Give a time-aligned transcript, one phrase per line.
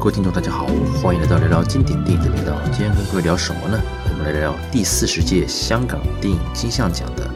[0.00, 0.66] 各位听众，大家好，
[1.02, 2.58] 欢迎来到聊聊经典电影的频道。
[2.72, 3.78] 今天跟各位聊什么呢？
[4.08, 7.30] 我们来聊聊第四十届香港电影金像奖的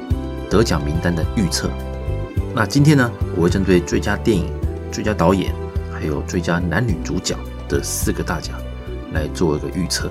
[0.48, 1.68] 得奖名单的预测。
[2.54, 4.50] 那今天呢，我会针对最佳电影、
[4.90, 5.54] 最佳导演，
[5.92, 7.36] 还有最佳男女主角
[7.68, 8.56] 的四个大奖
[9.12, 10.10] 来做一个预测。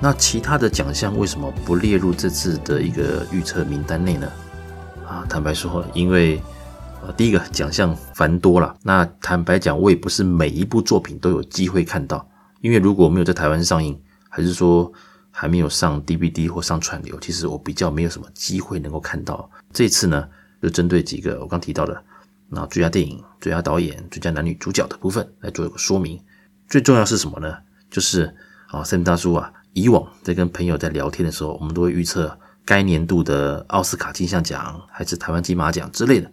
[0.00, 4.26] 那其他的奖项为什么不列入这次的一个预测名单内呢？
[5.06, 6.42] 啊，坦白说，因为。
[7.12, 12.28] 第一个奖项繁多了，那坦白讲，我也不是每一部作品都有机会看到，
[12.60, 14.92] 因为如果没有在台湾上映，还是说
[15.30, 19.48] 还没有上 DVD 或上串流，其实我比较没有什么机会能够看到。
[19.72, 20.28] 这次呢，
[20.62, 22.02] 就针对几个我刚提到的，
[22.48, 26.20] 那最佳电影、最佳导演、最佳男女主角的部分来做一个说明。
[26.68, 27.56] 最重要是什么呢？
[27.90, 28.24] 就是
[28.68, 36.30] 啊，Sam 大叔啊，以往在跟朋友在聊天的时候，我们都会预测该年度的奥斯卡金像奖还是台湾金马奖之类的。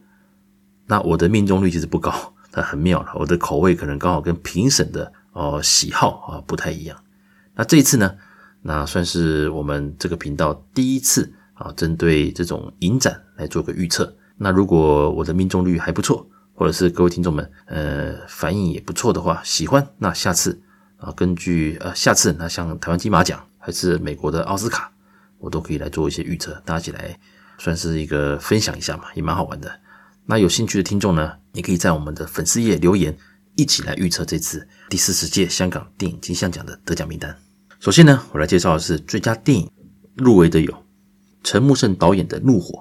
[0.88, 3.12] 那我的命中率其实不高，它很妙了。
[3.16, 6.98] 我的口味可能刚好跟评审的哦喜好啊不太一样。
[7.56, 8.16] 那这一次呢，
[8.62, 14.16] 那算是我们这个频道第一次啊，针对这种影展来做个预测。
[14.38, 20.60] 那如果我的命中率还不错，或者是各位听众们呃反应也不错的话，喜欢，那下次
[20.98, 24.92] 啊根据呃下次那像台湾金马奖还是美国的奥斯卡，
[25.38, 27.20] 我都可以来做一些预测，大家一起来
[27.58, 29.72] 算是一个分享一下嘛，也蛮好玩的。
[30.32, 33.18] 那有兴趣的听众呢，你可以在我们的粉丝页留言，
[33.58, 37.38] 一起来预测这次第四十届香港电影金像奖的得奖名单。
[37.82, 39.70] 首先呢，我来介绍的是最佳电影
[40.16, 40.86] 入围的有
[41.44, 42.80] 陈木胜导演的《怒火》，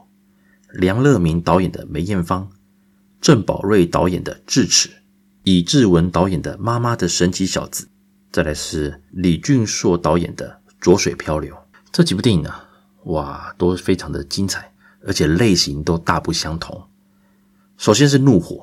[0.78, 2.48] 梁乐民导演的《梅艳芳》，
[3.20, 4.88] 郑宝瑞导演的《智齿》，
[5.42, 7.84] 以志文导演的《妈妈的神奇小子》，
[8.30, 11.52] 再来是李俊硕导演的《浊水漂流》。
[11.90, 12.54] 这几部电影呢，
[13.06, 14.72] 哇，都非常的精彩，
[15.04, 16.80] 而且类型都大不相同。
[17.80, 18.56] 首先是《怒火》，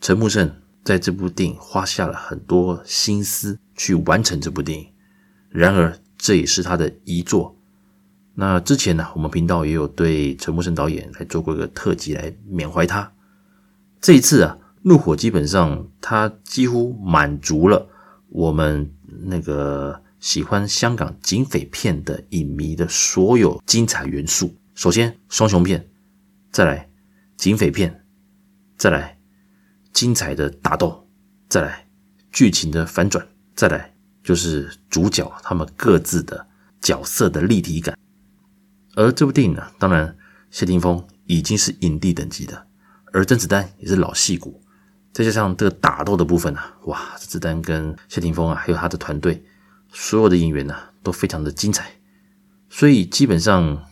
[0.00, 0.48] 陈木胜
[0.84, 4.86] 在这部电影花下了很多心思去完成这部电影，
[5.48, 7.56] 然而这也是他的遗作。
[8.36, 13.12] 那之前呢，我们频道也有对陈木胜导演来做过一个特辑来缅怀他。
[14.00, 17.88] 这一次啊，《怒火》基本上他几乎满足了
[18.28, 18.88] 我们
[19.24, 24.54] 那个喜欢香港警匪片的影迷的所有精彩元素。
[24.76, 25.90] 首先，双雄片，
[26.52, 26.88] 再来
[27.36, 27.98] 警匪片。
[28.82, 29.16] 再来
[29.92, 31.08] 精彩的打斗，
[31.48, 31.86] 再来
[32.32, 33.94] 剧情的反转，再来
[34.24, 36.44] 就是主角他们各自的
[36.80, 37.96] 角色的立体感。
[38.96, 40.16] 而这部电影呢，当然
[40.50, 42.66] 谢霆锋已经是影帝等级的，
[43.12, 44.60] 而甄子丹也是老戏骨，
[45.12, 49.44] 再加上这个打斗的部分啊，哇，甄子丹跟谢霆锋啊，还有他的团队，
[49.92, 51.88] 所有的演员呢、都非常的精彩，
[52.68, 53.91] 所以基本上。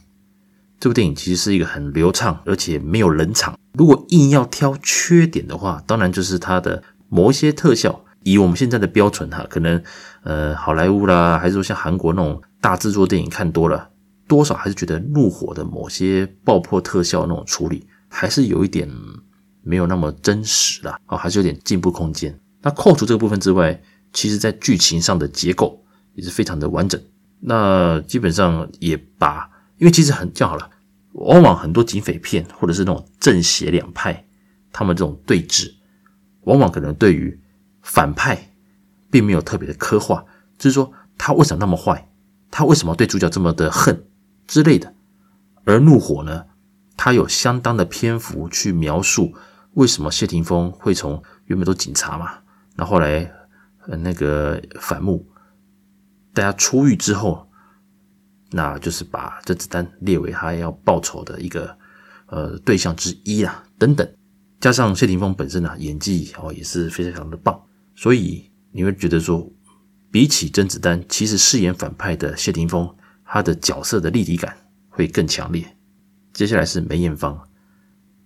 [0.81, 3.55] 这部电影其实是一个很流畅，而且没有冷场。
[3.75, 9.83] 如果硬要挑缺点的话，当然就是它的某一些特效，以我们现在的标准哈，可能
[10.23, 13.91] 呃好莱坞啦，还是说像韩国那种大制作电影看多了，
[14.27, 18.89] 多少还是觉得怒火的某些爆破特效那种处理，还是有一点
[19.63, 22.35] 没有那么真实啦，啊，还是有点进步空间。
[22.63, 23.79] 那扣除这个部分之外，
[24.15, 26.99] 其实在剧情上的结构也是非常的完整。
[27.39, 29.50] 那基本上也把。
[29.81, 30.71] 因为其实很这样好了，
[31.13, 34.27] 往往很多警匪片或者是那种正邪两派，
[34.71, 35.73] 他们这种对峙，
[36.43, 37.41] 往往可能对于
[37.81, 38.53] 反派
[39.11, 40.23] 并没有特别的刻画，
[40.59, 42.11] 就是说他为什么那么坏，
[42.51, 44.05] 他为什么对主角这么的恨
[44.47, 44.95] 之类的。
[45.65, 46.45] 而怒火呢，
[46.95, 49.35] 他有相当的篇幅去描述
[49.73, 52.41] 为什么谢霆锋会从原本都警察嘛，
[52.77, 53.33] 那后来
[53.87, 55.27] 那个反目，
[56.35, 57.50] 大家出狱之后。
[58.51, 61.77] 那就是把甄子丹列为他要报仇的一个
[62.27, 64.09] 呃对象之一啊，等等，
[64.61, 67.61] 加上谢霆锋本身呢演技哦也是非常的棒，
[67.95, 69.49] 所以你会觉得说，
[70.11, 72.93] 比起甄子丹，其实饰演反派的谢霆锋，
[73.25, 74.57] 他的角色的立体感
[74.89, 75.65] 会更强烈。
[76.33, 77.41] 接下来是梅艳芳，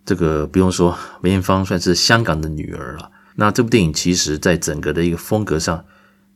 [0.05, 3.11] 这个不用说，梅艳芳算是香港的女儿了。
[3.37, 5.85] 那这部电影其实在整个的一个风格上，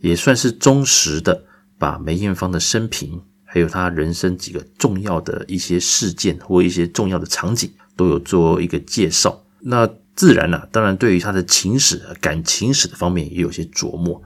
[0.01, 1.45] 也算是忠实的
[1.79, 3.23] 把梅艳芳的生平。
[3.51, 9.43] 还有他人生几个重要的一些事件或一些重要的场景都有做一个介绍。
[9.61, 14.21] 那自然、啊，当然对于他的情史、感情史的方面也有些琢磨。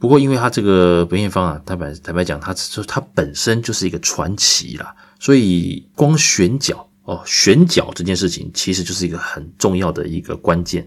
[0.00, 2.52] 不过，因为他这个梅艳芳啊，坦白坦白讲，他
[2.86, 10.86] 他本身就是一个传奇啦，所以光选角哦，选角这件事情其实就是一个很重要的一个关键。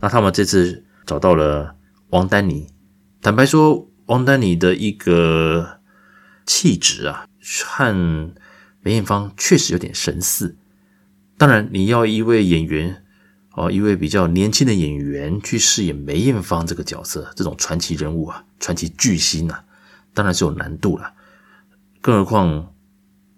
[0.00, 1.74] 那他们这次找到了
[2.10, 2.66] 王丹妮，
[3.22, 5.78] 坦白说，王丹妮的一个
[6.44, 7.27] 气质啊。
[7.66, 8.32] 和
[8.80, 10.56] 梅艳芳确实有点神似，
[11.36, 13.02] 当然你要一位演员
[13.52, 19.64] 哦，一位比较年轻的演员去饰演梅艳芳这个角色，这种传奇人物啊，传奇巨星啊，
[20.14, 21.12] 当然是有难度了。
[22.00, 22.72] 更何况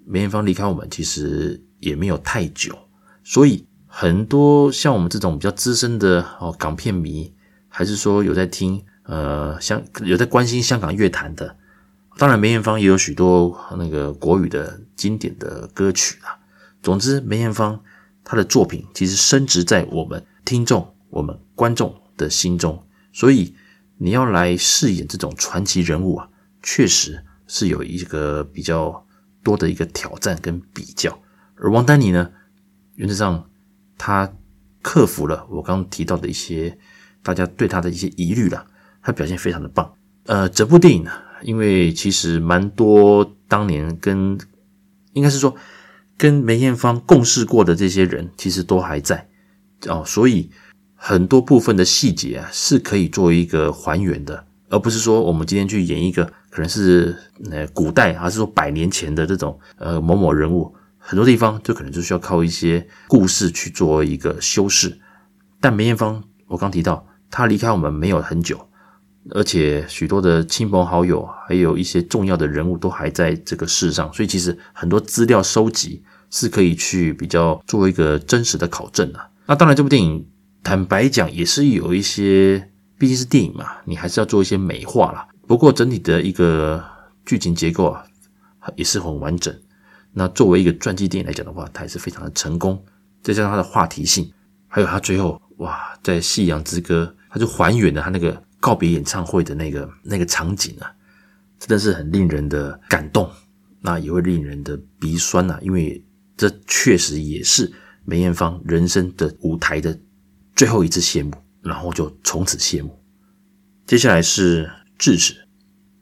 [0.05, 2.77] 梅艳芳离开我们其实也没有太久，
[3.25, 7.33] 所以很多像我们这种比较资深的哦港片迷，
[7.69, 11.57] 还是说有在听呃香有在关心香港乐坛的，
[12.17, 16.39] 当然梅艳芳也有许多那个国语的经典的歌曲啊。
[16.83, 17.83] 总之，梅艳芳
[18.25, 23.55] 她的作品其实深植在我们听众、我们观众的心中，所以
[23.99, 26.29] 你要来饰演这种传奇人物啊，
[26.63, 29.07] 确实是有一个比较
[29.43, 31.19] 多的一个挑战跟比较。
[31.57, 32.31] 而王丹妮呢，
[32.95, 33.51] 原则上
[33.99, 34.33] 她
[34.83, 36.79] 克服了我刚提到的一些
[37.23, 38.67] 大家对她的一些疑虑了，
[39.03, 39.95] 她表现非常的棒。
[40.25, 41.11] 呃，这部电影呢，
[41.43, 44.39] 因为其实蛮多当年跟
[45.13, 45.57] 应该是说。
[46.21, 49.27] 跟梅艳芳共事过的这些人，其实都还在
[49.87, 50.51] 哦，所以
[50.95, 57.17] 很多部分的细节啊是可以做一个还原的，而不是说我们今天去演一个可能是
[57.51, 65.01] 呃古代，还是说百年前的这种呃某某人物，很多地方就可能就需要靠一些故事去做一个修饰。
[65.59, 68.69] 但梅艳芳，我刚提到她离开我们没有很久。
[69.33, 79.21] 而且许多的亲朋好友，还有一些重要的人物都还在这个世上，所以其实很多资料收集是可以去比较做一个真实的考证的。
[79.45, 80.27] 那当然，这部电影
[80.63, 85.29] 坦白讲也是有一些，毕竟是电影嘛，你还是要做一些美化啦。
[85.47, 86.83] 不过整体的一个
[87.27, 88.03] 剧情结构啊，
[88.75, 89.55] 也是很完整。
[90.15, 92.83] 那作为一个传记电影来讲的话，它也是非常的成功。
[93.23, 94.33] 再加上它的话题性，
[94.67, 98.43] 还有它最后哇，在《夕阳之歌》，它就还原了它那个。
[98.61, 100.93] 告别演唱会的那个那个场景啊，
[101.59, 103.29] 真的是很令人的感动，
[103.81, 106.05] 那也会令人的鼻酸呐，因为
[106.37, 107.73] 这确实也是
[108.05, 109.99] 梅艳芳人生的舞台的
[110.55, 112.97] 最后一次谢幕，然后就从此谢幕。
[113.87, 114.67] 接下来是
[114.99, 115.35] 《智齿》，《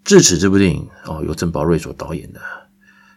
[0.05, 2.41] 智齿》这部电影哦，由郑宝瑞所导演的。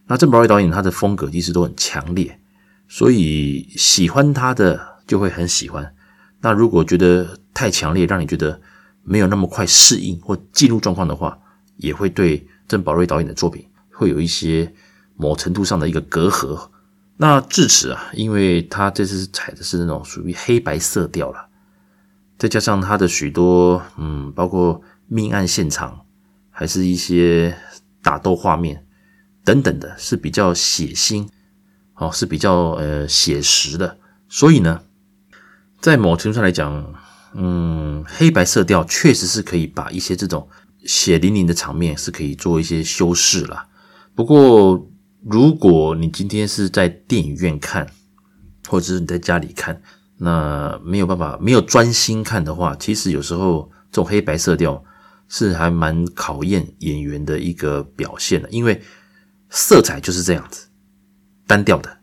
[0.07, 2.39] 那郑宝瑞导演他的风格其实都很强烈，
[2.87, 5.93] 所以喜欢他的就会很喜欢。
[6.41, 8.61] 那如果觉得太强烈，让你觉得
[9.03, 11.37] 没有那么快适应或进入状况的话，
[11.77, 14.73] 也会对郑宝瑞导演的作品会有一些
[15.15, 16.69] 某程度上的一个隔阂。
[17.17, 21.47] 那至此啊，因为他这次采的是那种属于黑白色调了，
[22.37, 26.05] 再加上他的许多嗯，包括命案现场，
[26.49, 27.55] 还是一些
[28.01, 28.85] 打斗画面
[29.43, 31.27] 等等的，是比较血腥，
[31.95, 33.99] 哦，是比较呃写实的。
[34.27, 34.81] 所以呢，
[35.79, 36.93] 在某程度上来讲，
[37.33, 40.49] 嗯，黑白色调确实是可以把一些这种
[40.85, 43.69] 血淋淋的场面是可以做一些修饰啦。
[44.13, 44.85] 不过，
[45.23, 47.87] 如果你今天是在电影院看，
[48.67, 49.81] 或者是你在家里看，
[50.17, 54.83] 那没有办法，没有专心看的话，其实有时候这种黑白色调
[55.29, 58.81] 是还蛮考验演员的一个表现的，因为
[59.49, 60.67] 色彩就是这样子
[61.47, 61.99] 单调的，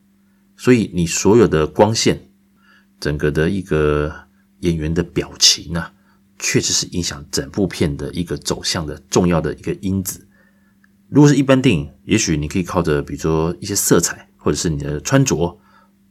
[0.56, 2.30] 所以你所有的光线，
[2.98, 4.27] 整个的一个。
[4.60, 5.90] 演员的表情呢，
[6.38, 10.26] 确实是影响整部片的一个走向的重要的一个因子。
[11.08, 15.58] 如果是一般电影，也许你可以靠着比如说一些色彩，或者是你的穿着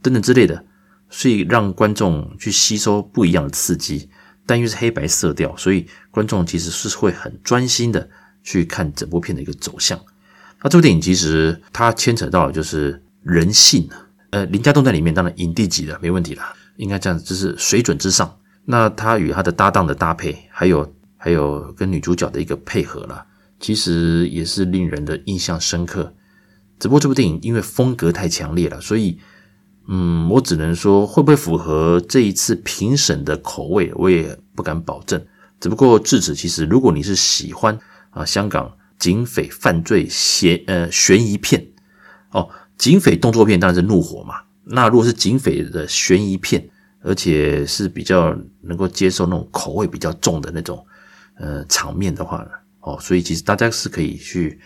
[0.02, 0.66] 等等之类的，
[1.10, 4.10] 所以让观众去吸收不一样的刺激。
[4.46, 8.10] 但因为是黑白色调，所以观众其实是会很专心的
[8.44, 10.00] 去看整部片的一个走向。
[10.64, 13.90] 那这部电影其实它牵扯到的就是人性。
[14.30, 16.54] 呃，林家栋在里面当然影帝级的，没问题啦。
[16.78, 18.38] 应该这样子，就是水准之上。
[18.66, 23.26] 那他与他的搭档的搭配，还有还有跟女主角的一个配合啦，
[23.60, 26.14] 其实也是令人的印象深刻。
[26.80, 29.20] 只不过这部电影因为风格太强烈了，所以
[29.88, 35.26] 嗯，我只能说会不会符合这一次评审的口味，我也不敢保证。
[35.60, 37.80] 只不过至此，其实如果你是喜欢
[38.12, 41.66] 啊香港警匪犯罪悬呃悬疑片
[42.32, 44.36] 哦，警匪动作片当然是怒火嘛。
[44.70, 46.70] 那如果是警匪的悬疑片，
[47.02, 50.86] 而且是比较能够接受那种口味比较重的那种
[51.36, 52.50] 呃场面的话呢，
[52.82, 54.60] 哦，所以其实大家是可以去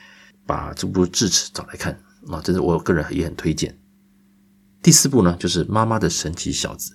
[0.45, 1.93] 把这部智齿找来看
[2.29, 3.77] 啊，这是我个人也很推荐。
[4.81, 6.93] 第四部呢，就是《妈妈的神奇小子》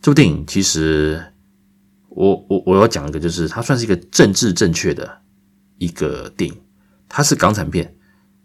[0.00, 1.22] 这部电影，其实
[2.08, 5.20] 我我我要讲一个，就是它算是一个政治正确的
[5.78, 6.60] 一个电影，
[7.08, 7.94] 它是港产片，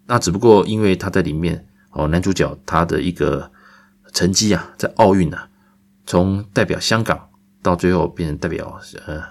[0.06, 3.50] 那只不过因为它在里面哦，男主角他的一个。
[4.12, 5.48] 成绩啊，在奥运啊，
[6.06, 7.28] 从代表香港
[7.62, 9.22] 到最后变成代表呃，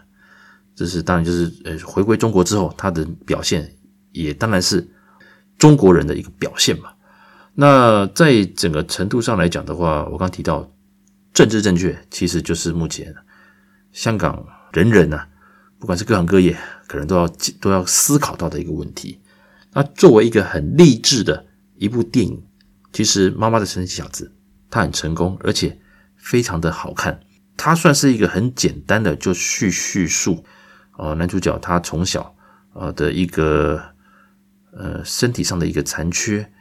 [0.75, 3.75] 这是当然就是呃回归中国之后，他的表现
[4.11, 4.87] 也当然是
[5.57, 6.91] 中国人的一个表现嘛。
[7.55, 10.71] 那在整个程度上来讲的话，我刚提到
[11.33, 13.15] 政治正确其实就是目前
[13.91, 15.27] 香港人人啊，
[15.79, 16.55] 不管是各行各业，
[16.87, 17.27] 可能都要
[17.59, 19.19] 都要思考到的一个问题。
[19.73, 21.45] 那作为一个很励志的
[21.77, 22.43] 一部电影，
[22.93, 24.31] 其实《妈妈的神奇小子》
[24.69, 25.77] 它很成功，而且
[26.15, 27.19] 非常的好看。
[27.55, 30.43] 它算是一个很简单的就叙叙述，
[30.97, 32.35] 呃，男主角他从小
[32.73, 33.81] 呃的一个
[34.71, 36.51] 呃身体上的一个残缺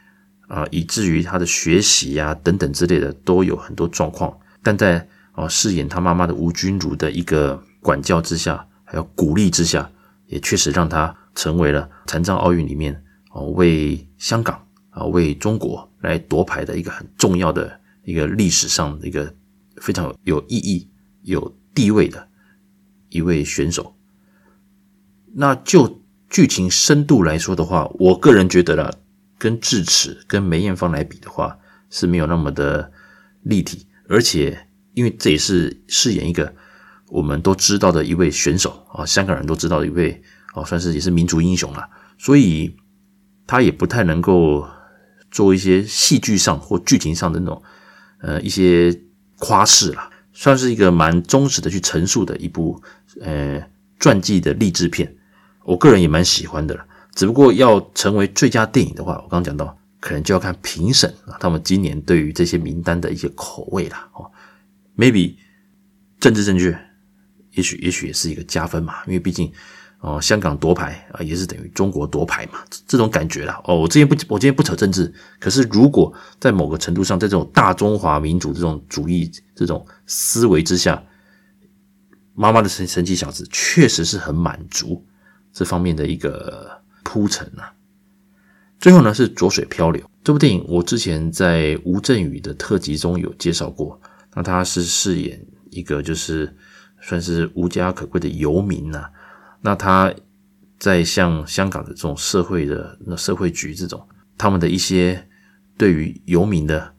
[0.49, 4.39] 啊，以至于他的学习呀，等等之类的都有很多状况。
[4.63, 9.91] 但在啊，饰演他妈妈的吴君如的一个管教之下，还有鼓励之下，
[10.27, 13.03] 也确实让他成为了残障奥运里面。
[13.55, 19.35] 为香港啊，为中国来夺牌的一个很重要的一个历史上的一个
[19.77, 20.89] 非常有意义、
[21.23, 22.27] 有地位的
[23.11, 23.95] 一位选手。
[25.35, 28.91] 那就剧情深度来说的话，我个人觉得啦，
[29.37, 31.59] 跟智齿、跟梅艳芳来比的话，
[31.91, 32.91] 是没有那么的
[33.43, 33.87] 立体。
[34.09, 36.55] 而且，因为这也是饰演一个
[37.09, 40.23] 我们都知道的一位选手啊，香港人都知道的一位
[40.55, 41.87] 哦，算是也是民族英雄了，
[42.17, 42.77] 所以。
[43.49, 44.67] 他也不太能够
[45.31, 47.63] 做一些戏剧上或剧情上的那种，
[48.27, 48.93] 呃，一些
[49.39, 52.83] 夸饰啦，算是一个蛮忠实的去陈述的一部，
[53.21, 53.63] 呃，
[54.01, 55.15] 传记的励志片。
[55.63, 56.85] 我个人也蛮喜欢的了。
[57.15, 64.09] 只不过要成为最佳电影的话，我刚刚讲到，可能就要看评审啊，他们今年对于这些名单的一些口味啦。
[64.15, 64.29] 哦
[64.97, 65.37] ，maybe
[66.19, 66.77] 政治正确，
[67.53, 69.53] 也许也许也是一个加分嘛，因为毕竟。
[70.07, 73.61] 哦，香港夺牌啊，也是等于中国夺牌嘛，这种感觉啦。
[73.65, 75.13] 哦，我今天不，我今天不扯政治。
[75.41, 81.03] 可是，如果在某个程度上，在这种大中华民族这种主义这种思维之下，
[82.35, 85.05] 妈妈的神神奇小子确实是很满足
[85.53, 87.75] 这方面的一个铺陈啊。
[88.79, 94.01] 最后呢，是浊水漂流这部电影，我之前在吴镇宇的特辑中有介绍过。
[94.37, 96.57] 那他是饰演一个就是
[97.01, 99.11] 算是无家可归的游民呐、
[99.61, 100.15] 那他
[100.79, 105.27] 在像香港的这种社会的那社会局这种，他们的一些
[105.77, 106.95] 对于游民的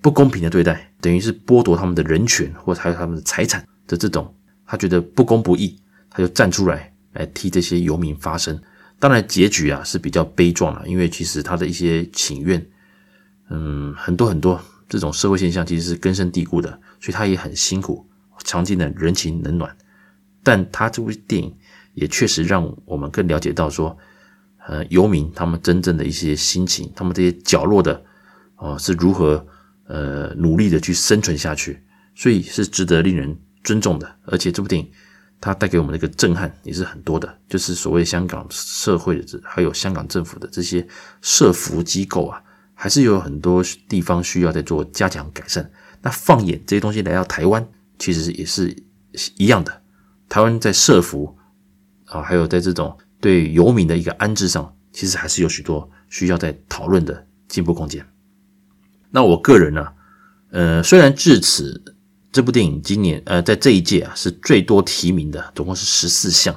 [0.00, 4.34] 不公平的对待，等于是剥夺他们的人权，或者还有他们的财产的这种，
[4.66, 5.78] 他觉得不公不义，
[6.10, 8.58] 他就站出来来替这些游民发声。
[8.98, 12.66] 当然结局啊是比较悲壮了，因为其实他的一些请愿，
[13.50, 18.08] 嗯，很多很多这种社会现象其实是根深蒂固的，所以他也很辛苦，
[18.42, 19.76] 尝尽了人情冷暖。
[20.42, 21.54] 但他这部电影。
[21.98, 23.96] 也确实让我们更了解到说，
[24.66, 28.02] 呃，游民他们真正的一些心情，他们这些角落的，
[28.56, 29.44] 呃，是如何
[29.86, 31.82] 呃努力的去生存下去，
[32.14, 34.16] 所以是值得令人尊重的。
[34.24, 34.90] 而且这部电影
[35.40, 40.86] 它带给我们的一个震撼也是很多的，就是所谓香港社会的这还有香港政府的这些
[41.22, 42.42] 社福机构啊，
[42.74, 45.70] 还是有很多地方需要在做加强改善。
[46.02, 47.66] 那放眼这些东西来到台湾，
[47.98, 48.76] 其实也是
[49.36, 49.82] 一样的。
[50.28, 51.37] 台湾在社福。
[52.10, 58.06] 啊，还有在这种对游民的一个安置上，其实还是有许多需要在讨论的进步空间。
[59.10, 59.88] 那我个人呢，
[60.50, 61.82] 呃，虽然智齿
[62.30, 66.54] 这部电影今年呃在这一届啊是最多提名的，总共是十四项。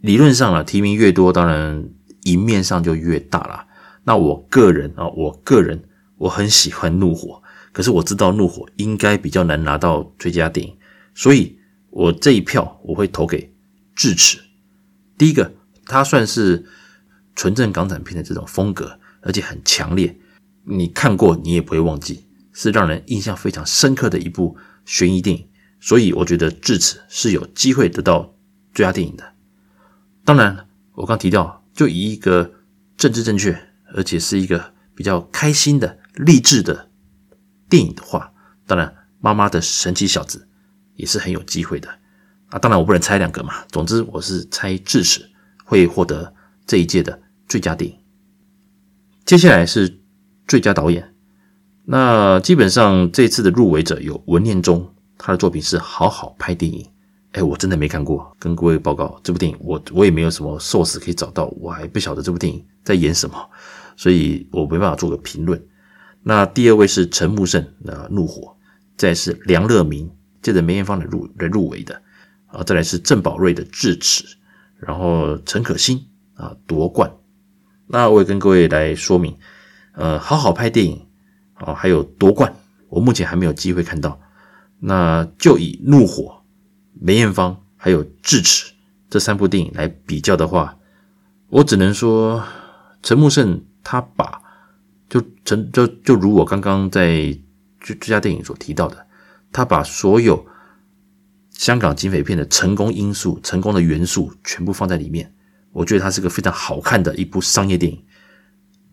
[0.00, 1.88] 理论上啊，提名越多，当然
[2.24, 3.66] 赢面上就越大啦。
[4.04, 5.82] 那我个人啊，我个人
[6.18, 7.42] 我很喜欢《怒火》，
[7.72, 10.76] 可是我知道《怒火》应该比较难拿到最佳电影，
[11.14, 13.50] 所以我这一票我会投给
[13.94, 14.38] 智齿。
[15.16, 15.54] 第一个，
[15.86, 16.66] 它算是
[17.34, 20.18] 纯正港产片的这种风格，而且很强烈，
[20.64, 25.48] 你看过你也不会忘记，是让人印象非常深刻的一部悬疑电影。
[25.80, 28.34] 所以我觉得《智齿》是有机会得到
[28.72, 29.34] 最佳电影的。
[30.24, 32.52] 当然，我刚提到，就以一个
[32.96, 36.88] 政治正确，而且是一个比较开心的励志的
[37.68, 38.32] 电影的话，
[38.66, 40.48] 当然，妈妈的神奇小子
[40.94, 41.98] 也是很有机会的。
[42.54, 43.64] 啊，当然我不能猜两个嘛。
[43.72, 45.28] 总之，我是猜智齿
[45.64, 46.32] 会获得
[46.64, 47.98] 这一届的最佳电影。
[49.24, 50.00] 接下来是
[50.46, 51.12] 最佳导演。
[51.84, 56.80] 那基本上这次的入围者有文念中，他的作品是《好好拍电影》。
[57.32, 63.36] 哎，我真的没看过，跟各位报告，这部电影我我也没有什么 source 可以找到，我还不晓得这部电影在演什么，
[63.96, 65.60] 所以我没办法做个评论。
[66.22, 68.42] 那第二位是陈木胜的《怒火》，
[68.96, 70.08] 再是梁乐民，
[70.40, 72.00] 接着梅艳芳的入的入围的。
[72.54, 74.24] 啊，再来是郑宝瑞的智齿，
[74.78, 77.12] 然后陈可辛啊夺冠。
[77.88, 79.36] 那我也跟各位来说明，
[79.92, 81.04] 呃，好好拍电影
[81.54, 82.54] 啊，还有夺冠，
[82.88, 84.20] 我目前还没有机会看到。
[84.78, 86.42] 那就以怒火、
[86.92, 88.72] 梅艳芳还有智齿
[89.10, 90.76] 这三部电影来比较的话，
[91.48, 92.42] 我只能说
[93.02, 94.40] 陈木胜他把
[95.08, 97.36] 就陈就就如我刚刚在
[97.80, 99.06] 这这家电影所提到的，
[99.52, 100.46] 他把所有
[101.54, 105.34] 香港警匪片的成功因素、成功的元素全部放在里面。
[105.72, 108.04] 我觉得它是个非常好看的一部商业电影。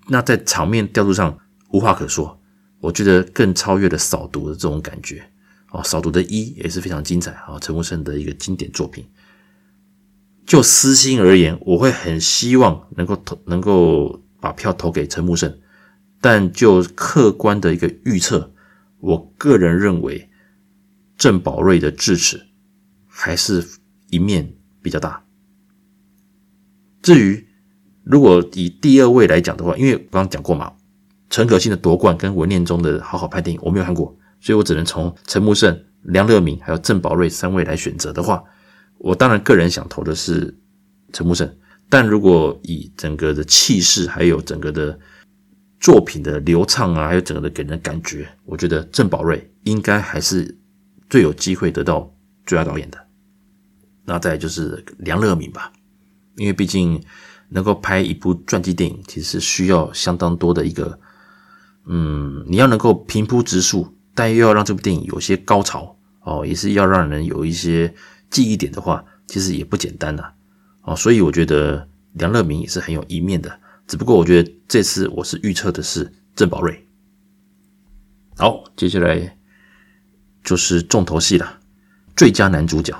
[0.07, 1.37] 那在场面调度上
[1.69, 2.39] 无话可说，
[2.79, 5.23] 我觉得更超越了《扫毒》的这种感觉。
[5.71, 9.05] 哦，《扫毒》的一也是非常精彩啊，陈木胜的一个经典作品。
[10.45, 15.59] 就私心而言，我会很希望能够投，能够把票投给陈木胜。
[16.19, 18.53] 但就客观的一个预测，
[18.99, 20.29] 我个人认为
[21.17, 22.47] 郑宝瑞的智齿
[23.13, 23.63] 还是
[24.09, 25.21] 一面比较大。
[27.01, 27.45] 至于
[28.03, 30.71] 如果以第二位来讲的话，因为我刚讲过嘛，
[31.29, 38.43] 陈可辛的夺冠跟文念中的好好拍电影我没有看过，所以我只能从陈木胜、梁乐民还有郑宝瑞三位来选择的话，
[38.97, 40.57] 我当然个人想投的是
[41.11, 41.53] 陈木胜。
[41.89, 44.97] 但如果以整个的气势还有整个的
[45.79, 50.57] 作品的流畅啊，还有整个的给人的感觉，我觉得郑宝瑞应该还是
[51.09, 52.09] 最有机会得到
[52.51, 53.07] 最佳导演的。
[54.03, 55.71] 那再就是梁乐民吧。
[56.35, 57.01] 因为毕竟
[57.49, 60.99] 能够拍一部传记电影，其实需要相当多的一个，
[61.85, 67.93] 嗯，你要能够平铺直述，但又要让这部电影有些高潮哦，也是要让人有一些
[68.29, 70.31] 记忆点的话，其实也不简单呐，
[70.83, 76.87] 哦，所以我觉得梁乐民也是很有一面的，只不过我觉得这次我是预测的是郑宝瑞。
[78.37, 79.37] 好，接下来
[80.43, 81.59] 就是重头戏了，
[82.21, 82.95] 最佳男主角。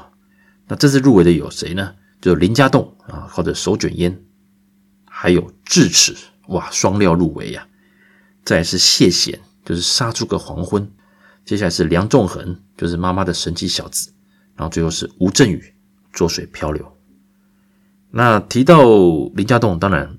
[0.68, 1.94] 那这次入围的有谁呢？
[2.20, 4.20] 就林家栋啊，靠着手卷烟，
[5.06, 6.16] 还有智齿，
[6.48, 7.68] 哇，双料入围呀、
[8.44, 10.92] 再是谢贤，就是杀出个黄昏。
[11.46, 14.12] 接下来是梁仲恒，就是妈妈的神奇小子。
[14.56, 15.72] 然后最后是吴镇宇，
[16.12, 16.98] 浊水漂流。
[18.10, 18.84] 那提到
[19.36, 20.18] 林家栋，当然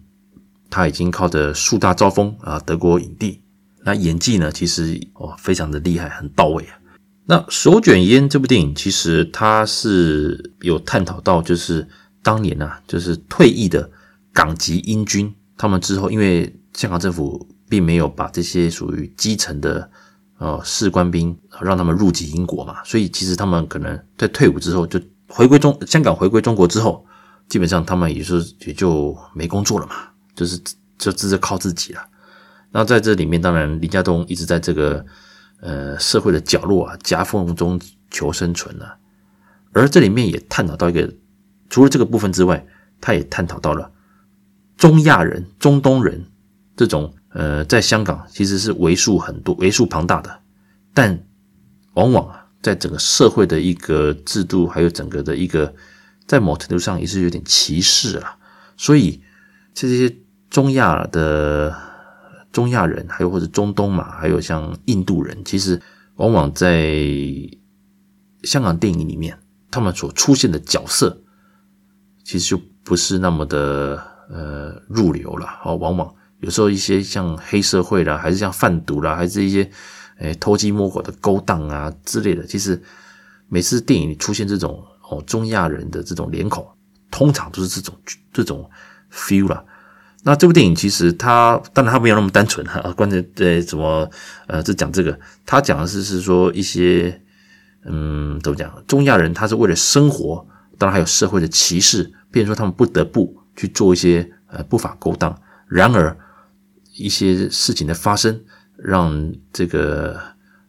[0.70, 3.42] 他已经靠着树大招风啊，得过影帝。
[3.84, 6.78] 那演技呢，其实哇，非常的厉害，很到位啊。
[7.24, 11.86] 那手卷烟这部电影，其实它是有探讨到，就是
[12.20, 13.88] 当年啊，就是退役的
[14.32, 19.88] 港籍英军，他们之后因为香港政府并没有把这些属于基层的
[20.38, 27.06] 呃士官兵让他们入籍英国嘛，所以其实他们可能在退伍之后就回归中香港回归中国之后，
[27.48, 29.94] 基本上他们也是也就没工作了嘛，
[30.34, 30.60] 就是
[30.98, 32.04] 就只是靠自己了。
[32.72, 35.06] 那在这里面，当然林家栋一直在这个。
[35.64, 38.96] 呃，社会的角落啊，夹缝中求生存啊，
[39.70, 41.14] 而这里面也探讨到一个，
[41.70, 42.66] 除了这个部分之外，
[43.00, 43.92] 他也探讨到了
[44.76, 46.26] 中亚人、中东人
[46.74, 50.40] 这种呃，在香港其实是为数很多、为数庞大的，
[50.92, 51.24] 但
[51.94, 55.72] 往往啊，在整个社会的一个制度，还有整个的一个，
[56.26, 58.36] 在某程度上也是有点歧视啊，
[58.76, 59.22] 所以
[59.72, 60.12] 这些
[60.50, 61.91] 中亚的。
[62.52, 65.80] 中亚人，还有或者中东嘛，还有像印度人，其实
[66.16, 66.94] 往往在
[68.42, 69.38] 香港电影里面，
[69.70, 71.22] 他们所出现的角色，
[72.22, 75.48] 其实就不是那么的呃入流了。
[75.64, 79.70] 哦，往往有时候一些像黑社会啦，还是像贩毒啦，还是一些
[80.18, 82.80] 诶偷鸡摸狗的勾当啊之类的，其实
[83.48, 86.66] 每次电影里出现这种哦中亚人的这种脸孔，
[87.10, 87.98] 通常都是这种
[88.32, 88.68] 这种
[89.10, 89.64] feel 啦。
[90.24, 94.08] 那这部电影其实它当然它没有那么单纯哈，关键在怎么
[94.46, 97.20] 呃，这讲这个，他讲的是是说一些
[97.84, 98.72] 嗯，怎么讲？
[98.86, 100.46] 中亚人他是为了生活，
[100.78, 105.36] 当然还有社会的歧视，变说他们不得不去做一些呃不法勾当。
[105.66, 106.16] 然而
[106.96, 108.40] 一些事情的发生，
[108.76, 110.20] 让这个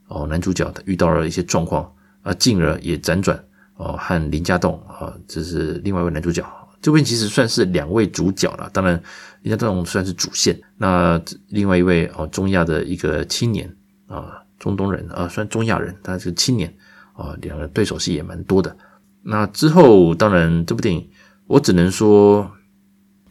[0.08, 3.40] 哦男主角他遇到了一些状况啊，进而也辗转
[3.76, 6.44] 哦和林家栋啊，这是另外一位男主角。
[6.84, 8.94] 这边其实算是两位主角了，当然，
[9.42, 10.60] 人家这种算是主线。
[10.76, 13.74] 那另外一位哦，中亚的一个青年
[14.06, 16.72] 啊，中东人啊，算中亚人，他是青年
[17.14, 18.76] 啊，两个对手戏也蛮多的。
[19.22, 21.10] 那之后，当然这部电影
[21.48, 22.52] 我只能说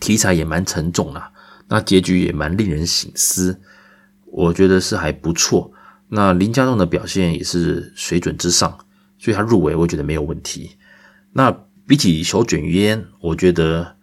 [0.01, 1.31] 题材也蛮沉重啦，
[1.69, 3.61] 那结局也蛮令人省思，
[4.25, 5.71] 我觉得是还不错。
[6.09, 8.79] 那林家栋的表现也是水准之上，
[9.19, 10.71] 所以他入围，我觉得没有问题。
[11.35, 11.55] 那。
[11.87, 13.97] 比起手卷烟，我觉得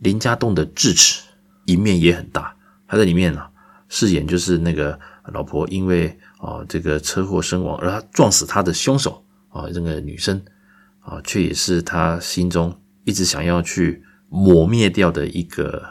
[0.00, 1.22] 林家栋的智齿
[1.64, 2.54] 一面也很大。
[2.86, 3.50] 他在里面呢、啊，
[3.88, 4.98] 饰演就是那个
[5.32, 10.42] 老婆因为啊、这个车祸身亡，而他撞死他的凶手啊、这个女生
[11.00, 15.86] 啊，却也是他心中一直想要去抹灭掉的一个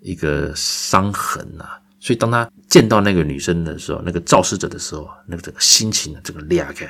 [0.00, 1.80] 一个伤痕呐、啊。
[1.98, 6.86] 所以当他见到那个女生的时候，那个肇事者的时候，那个整个心情这个裂开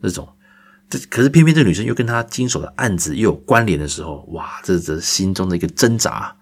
[0.00, 0.28] 那种。
[1.10, 6.34] 可是偏偏这个女生又跟他经手的案子又有关联的时候，哇，这这心中的一个挣扎，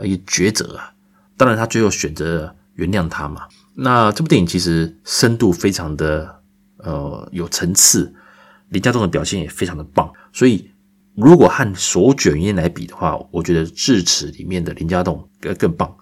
[0.00, 0.92] 一个抉择啊！
[1.36, 3.42] 当然，他最后选择原谅他嘛。
[3.74, 6.40] 那这部电影其实深度非常的
[6.78, 8.12] 呃有层次，
[8.70, 10.12] 林家栋的表现也非常的棒。
[10.32, 10.70] 所以
[11.14, 15.96] 如果和手卷烟来比的话，我觉得智齿里面的林家栋更更棒。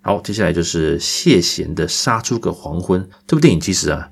[0.00, 4.10] 好，接下来就是谢贤的《杀出个黄昏》这部电影，其实啊，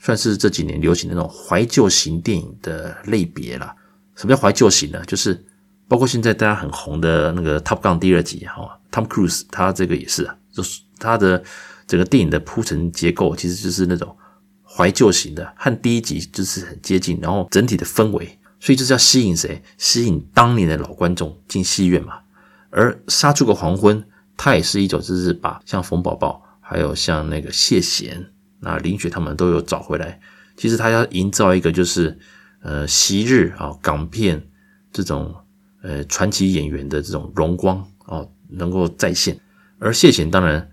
[0.00, 3.72] 算是这几年流行那种怀旧型电影的类别了。
[4.16, 5.00] 什么叫怀旧型呢？
[5.06, 5.40] 就是
[5.86, 11.40] 包括现在大家很红的那个《Top Gun》第二集哈，Tom Cruise 他这个也是啊，就是他的
[11.86, 14.16] 整个电影的铺陈结构其实就是那种
[14.64, 19.62] 怀旧型的，和第一集就是很接近，然后整体的氛围，所以就是要吸引谁？
[19.78, 22.14] 吸引当年的老观众进戏院嘛。
[22.70, 24.02] 而《杀出个黄昏》。
[24.42, 28.26] 它也是一种，就是把像冯宝宝，还有像那个谢贤、
[28.60, 30.20] 那林雪他们都有找回来。
[30.56, 32.18] 其实他要营造一个，就是
[32.62, 34.42] 呃昔日啊港片
[34.92, 35.34] 这种
[35.82, 39.38] 呃传奇演员的这种荣光哦，能够再现。
[39.78, 40.70] 而谢贤当然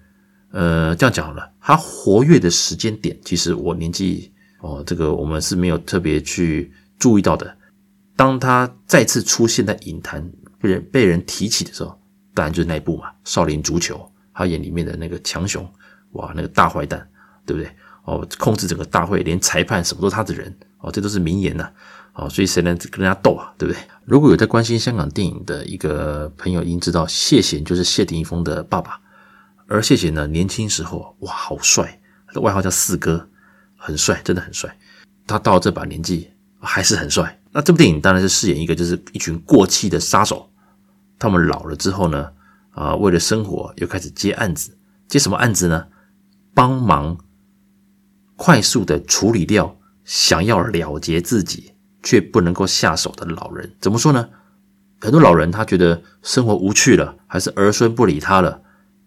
[0.51, 7.57] 呃这样讲好了，他活跃的时间点，其实我年纪哦这个我们是没有特别去注意到的。
[8.15, 11.99] 当他再次出现在影坛被人被人提起的时候。
[12.33, 13.95] 当然就是那一部嘛，《少林足球》，
[14.31, 15.67] 他演里面的那个强雄，
[16.11, 17.09] 哇，那个大坏蛋，
[17.47, 17.71] 对不对？
[18.03, 21.69] 哦，控制整个大会，连裁判什么都是他的人，哦，这都是名言呐，
[22.13, 23.81] 哦，所以谁能跟人家斗啊，对不对？
[24.05, 28.97] 如果有在关心香港电影的一个朋友，应知道谢贤就是谢霆锋的爸爸，
[29.67, 33.27] 而谢贤呢，年轻时候哇，好帅，他的外号叫四哥，
[33.75, 34.73] 很帅，真的很帅。
[35.25, 36.31] 他到了这把年纪
[36.61, 37.37] 还是很帅。
[37.51, 40.49] 那这部电影当然是饰演一个就是一群过气的杀手。
[41.19, 42.31] 他们老了之后呢，
[42.71, 44.77] 啊，为了生活又开始接案子，
[45.09, 45.87] 接什么案子呢？
[46.53, 47.17] 帮忙
[48.37, 53.75] 快速的处理掉想要了结自己却不能够下手的老人。
[53.81, 54.29] 怎么说呢？
[55.01, 58.61] 很多老人他觉得生活无趣了，还是儿孙不理他了，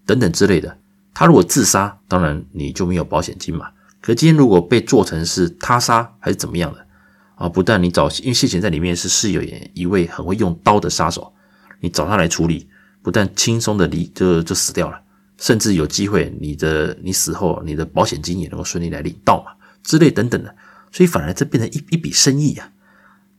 [0.04, 0.76] 等等之类的。
[1.14, 3.70] 他如果自杀，当然你就没有保险金嘛。
[4.00, 6.86] 可今天如果被做成是他杀还是怎么样的
[7.34, 7.48] 啊？
[7.48, 11.32] 不但你找，因为谢贤在里面是饰演一位很会用刀的杀手。
[11.80, 12.68] 你找他来处理，
[13.02, 15.00] 不但轻松的离就就死掉了，
[15.40, 19.50] 甚至有机会你的你死后你的保险金也能够顺利来领到嘛，
[19.82, 20.54] 之类等等的，
[20.92, 22.70] 所以反而这变成一一笔生意呀。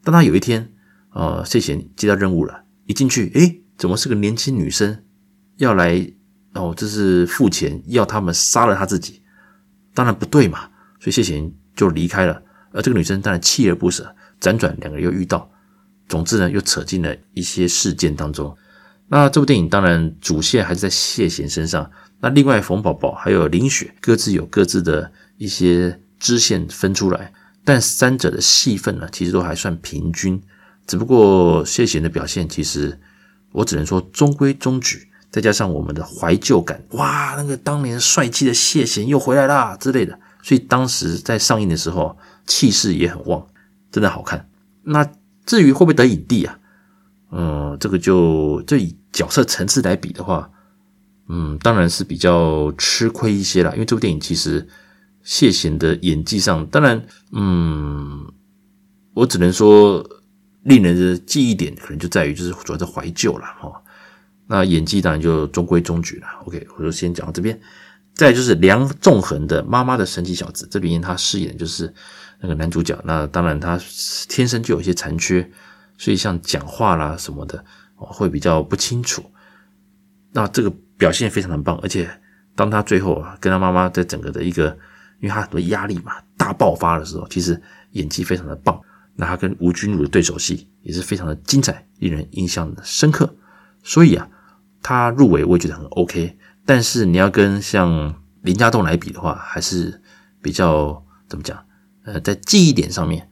[0.03, 0.73] 当他有一天，
[1.11, 5.03] 呃，谢贤接到任务了，一进去，诶，怎么是个年轻女生
[5.55, 6.11] 要来？
[6.53, 9.21] 哦，这是付钱要他们杀了他自己，
[9.93, 12.43] 当然不对嘛，所以谢贤就离开了。
[12.73, 15.49] 而这个女生当然锲而不舍，辗转两个人又遇到。
[16.09, 18.53] 总之呢，又扯进了一些事件当中。
[19.12, 21.91] 那这部电影当然主线还是在谢贤身上。
[22.21, 27.34] 那另外冯宝宝还有林雪各自有各自的一些支线分出来，
[27.65, 30.41] 但三者的戏份呢，其实都还算平均。
[30.88, 32.97] 只不过谢贤的表现，其实
[33.52, 35.10] 我只能说中规中矩。
[35.30, 43.45] 再加上我们的怀旧感，哇，那个当年帅气的谢贤又回来啦之类的，所以当时在上映的时候气势也很旺，
[43.91, 44.50] 真的好看。
[44.84, 45.06] 那。
[45.43, 46.60] 至于会不会得影帝啊？
[47.32, 50.49] 嗯，这个就这以角色层次来比的话，
[51.27, 53.71] 嗯，当然是比较吃亏一些啦。
[53.73, 54.67] 因为这部电影其实
[55.21, 58.25] 谢贤的演技上，当然，嗯，
[59.13, 60.03] 我只能说
[60.63, 63.71] 令人的记忆点可能就在于就是主要是怀旧了哈。
[64.47, 66.27] 那演技当然就中规中矩了。
[66.45, 67.60] OK，我就先讲到这边。
[68.13, 71.93] 再就是梁纵横的《妈妈的神奇小子》，这边他饰演就是。
[72.43, 73.79] 那个男主角，那当然他
[74.27, 75.47] 天生就有一些残缺，
[75.95, 77.63] 所以像讲话啦什么的，
[78.05, 79.23] 会比较不清楚。
[80.31, 82.09] 那这个表现非常的棒，而且
[82.55, 84.77] 当他最后啊跟他妈妈在整个的一个，
[85.19, 87.61] 因为他很多压力嘛，大爆发的时候，其实
[87.91, 88.79] 演技非常的棒。
[89.15, 93.35] 那他跟吴君如的对手戏也是非常的精彩，令人印象深刻。
[93.83, 94.27] 所以啊，
[94.81, 96.37] 他入围我也觉得很 OK。
[96.65, 100.01] 但是你要跟像林家栋来比的话，还是
[100.41, 101.61] 比较怎么讲？
[102.05, 103.29] 呃，在记忆点上面，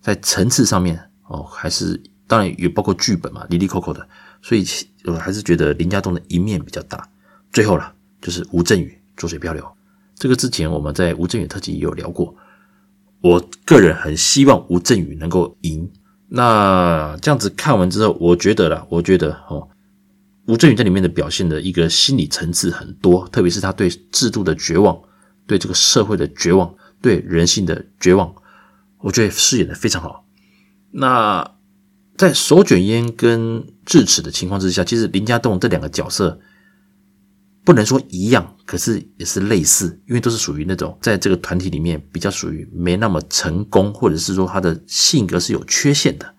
[0.00, 4.08] 在层次上面哦，还是当然也包括剧本嘛，哩哩扣扣的，
[4.40, 4.64] 所以
[5.04, 7.08] 我还是觉得林家栋的一面比较大。
[7.52, 8.88] 最后了，就是吴镇宇
[9.20, 9.62] 《浊水漂流》，
[10.14, 12.34] 这个之前我们在吴镇宇特辑也有聊过。
[13.20, 15.90] 我个人很希望吴镇宇能够赢。
[16.28, 19.68] 那这样子看完之后，我觉得啦，我觉得哦，
[20.46, 24.98] 吴镇宇在里面的表现的一个心理层次很多，特别是他对制度的绝望，
[25.46, 26.74] 对这个社会的绝望。
[27.02, 28.32] 对人性的绝望，
[29.00, 30.24] 我觉得饰演的非常好。
[30.92, 31.56] 那
[32.22, 36.38] 在手卷烟跟智齿的情况之下，其实林家栋这两个角色
[37.64, 46.34] 不能说一样，可是也是类似，因为都是属于那种在这个团体里面比较属于没那么成功，或者是说他的性格是有缺陷的，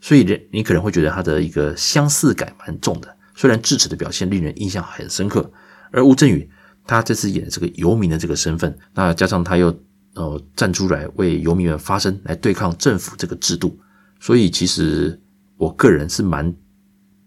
[0.00, 3.14] 所以人你可能会觉得他的一个相似感蛮重的。
[3.34, 5.52] 虽然智齿的表现令人印象很深刻，
[5.90, 6.48] 而吴镇宇
[6.86, 9.78] 他这次演的这个游民的这个身份，那加上他又。
[10.14, 13.78] 呃站出来为游民们发声，来对抗政府这个制度。
[14.20, 15.20] 所以其实
[15.56, 16.54] 我个人是蛮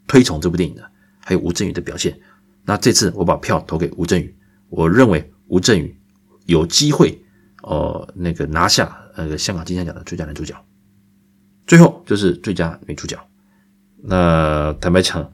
[0.08, 2.18] 推崇这部电影的，还有吴镇宇的表现。
[2.64, 4.34] 那这次我把票投给吴镇宇，
[4.70, 6.00] 我认为吴镇宇
[6.46, 7.22] 有机会
[7.64, 10.56] 呃那个拿下那个香港金像奖的最佳男主角。
[11.66, 13.18] 最后就是最佳女主角。
[14.02, 15.32] 那坦白讲，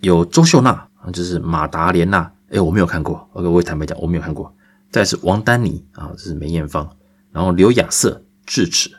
[0.00, 3.28] 有周秀娜，就是马达莲娜，哎，我没有看过。
[3.32, 4.54] OK，我也坦白讲，我没有看过。
[4.90, 6.88] 再是王丹妮啊，这是梅艳芳。
[7.32, 8.90] 然后刘亚瑟智齿，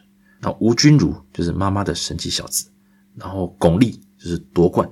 [0.44, 2.68] 那吴君如就是妈妈的神奇小子，
[3.16, 4.88] 然后巩俐就是夺冠。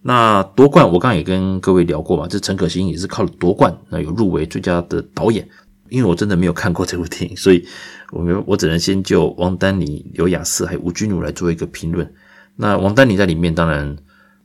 [0.00, 5.46] 那夺冠我刚刚也跟各位聊过嘛，这陈可辛也是靠了夺冠，那有入围最佳的导演。
[5.88, 7.64] 因为我真的没有看过这部电影，所以
[8.10, 12.12] 我们我只能先就王丹妮、刘雅瑟还有吴君如来做一个评论。
[12.56, 13.96] 那王丹妮在里面，当然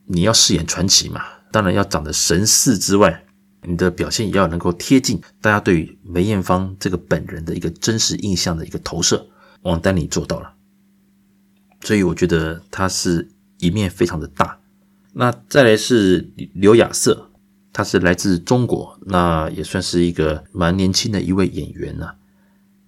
[0.06, 3.24] 你要饰演传奇嘛，当然要长得神似之外，
[3.64, 9.26] 你的表现也要能够贴近大家对于梅艳芳这个本人的一个真实印象的一个投射。
[9.64, 10.54] 王丹妮做到了，
[11.82, 14.60] 所以我觉得他是一面非常的大。
[15.14, 17.32] 那再来是刘亚瑟，
[17.74, 22.16] 他是来自中国，那也算是一个蛮年轻的一位演员呐、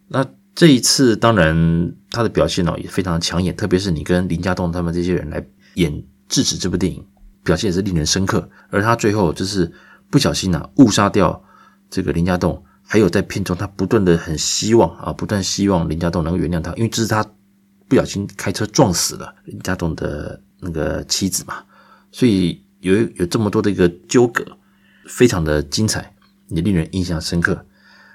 [0.07, 5.91] 那这一次，当然他的表现呢也非常抢眼，特别是你跟林家栋他们这些人来演
[6.29, 7.05] 《智齿》这部电影，
[7.43, 8.49] 表现也是令人深刻。
[8.69, 9.71] 而他最后就是
[10.09, 11.43] 不小心啊误杀掉
[11.89, 17.25] 这个林家栋，还有在片中他不断的很希望啊，不断希望林家栋能够原谅他，因为这是他
[17.87, 21.63] 不小心开车撞死了林家栋的那个妻子嘛，
[22.11, 24.45] 所以有有这么多的一个纠葛，
[25.07, 26.13] 非常的精彩，
[26.49, 27.65] 也令人印象深刻。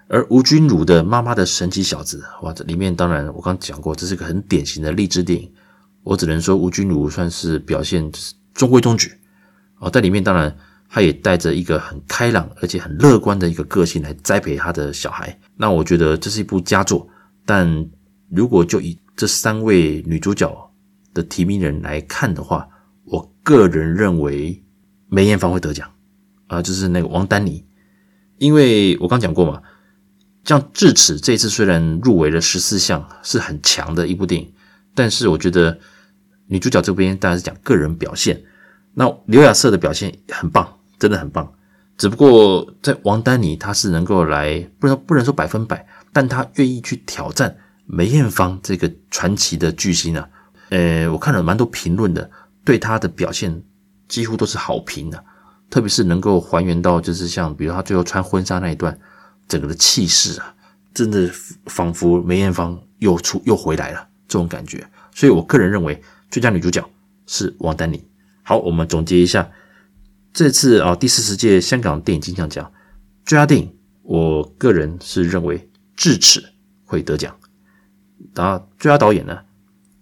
[0.06, 5.52] 而吴君如的妈妈的神奇小子，哇，这里面当然我刚讲过，这是个很典型的励志电影。
[6.02, 8.10] 我只能说吴君如算是表现
[8.54, 9.12] 中规中矩
[9.78, 10.56] 哦，在里面当然
[10.88, 15.38] 他也带着一个很开朗而且很乐观的一个个性来栽培他的小孩。
[15.56, 17.08] 那我觉得这是一部佳作。
[17.44, 17.88] 但
[18.30, 20.70] 如果就以这三位女主角
[21.14, 22.68] 的提名人来看的话，
[23.04, 24.62] 我个人认为
[25.08, 25.90] 梅艳芳会得奖
[26.46, 27.64] 啊，就是那个王丹妮，
[28.36, 29.62] 因为我刚讲过嘛。
[30.44, 34.50] 像《智齿》这次虽然入围了十四项，是很强的一部电影，
[34.94, 35.78] 但是我觉得
[36.46, 38.42] 女主角这边当然是讲个人表现。
[38.94, 41.52] 那刘亚瑟的表现很棒，真的很棒。
[41.96, 47.56] 只不过在王丹妮，她是能够来，不能不能说百分百，但她愿意去挑战
[47.86, 50.28] 梅艳芳这个传奇的巨星啊。
[50.70, 52.30] 呃，我看了蛮多评论的，
[52.64, 53.62] 对她的表现
[54.06, 55.24] 几乎都是好评的，
[55.70, 58.98] 特别是能够还原到就是像比如她最后穿婚纱那一段。
[59.48, 60.54] 整个的气势啊，
[60.92, 61.26] 真的
[61.64, 65.98] 仿佛梅艳芳又出又回来了这种感觉，所以我个人认为
[66.30, 66.86] 最佳女主角
[67.26, 68.06] 是王丹妮。
[68.42, 69.50] 好，我们总结一下
[70.38, 72.72] 这次啊第四十届香港电影金像奖
[73.26, 75.58] 最佳电影，我个人是认为
[75.96, 76.40] 《智齿》
[76.84, 77.36] 会得奖。
[78.36, 79.36] 然后最佳导演呢，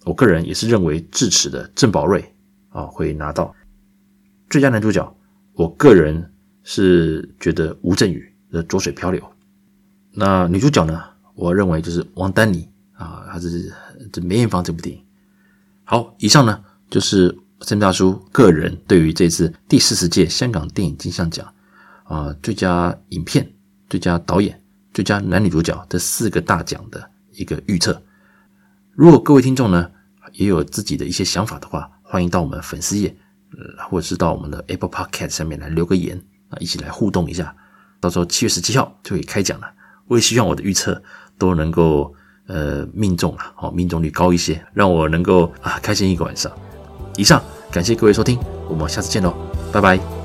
[0.04, 2.22] 我个人也是认为《智齿》的郑宝瑞
[2.68, 3.56] 啊会拿到
[4.50, 5.16] 最佳男主角。
[5.54, 6.30] 我个人
[6.64, 9.18] 是觉得吴镇宇的《浊水漂流》。
[10.12, 11.02] 那女主角呢？
[11.34, 13.72] 我认为就是王丹妮啊，还是
[14.12, 15.02] 这梅艳芳这部电影。
[15.84, 21.50] 好，以上呢就是森大叔个人对于这次第四十届香港电影金像奖
[22.04, 23.50] 啊最佳影片、
[23.88, 24.60] 最佳导演、
[24.92, 28.00] 最佳男女主角这四个大奖的一个预测。
[28.92, 29.90] 如果各位听众呢
[30.32, 33.14] 也有自己的一些想法的话，欢迎到我们粉丝页，
[33.52, 37.54] 呃或者是到我们的 Apple Podcast 上面来留个言啊，一起来互动一下。
[38.00, 39.66] 到时候七月十七号就可以开奖了。
[40.06, 41.02] 我也希望我的预测
[41.38, 42.14] 都能够
[42.46, 46.52] 呃命中啊，好命中率高一些，让我能够啊开心一个晚上。
[47.16, 49.34] 以上，感谢各位收听，我们下次见喽，
[49.72, 50.15] 拜拜。